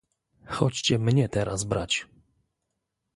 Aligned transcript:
"Chodźcie 0.45 0.99
mnie 0.99 1.29
teraz 1.29 1.63
brać!" 1.63 2.07